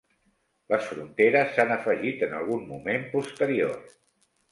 [0.73, 3.77] Les fronteres s'han afegit en algun moment posterior.